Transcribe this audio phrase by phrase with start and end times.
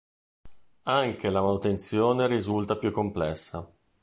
[0.89, 3.71] Anche la manutenzione risulta più complessa.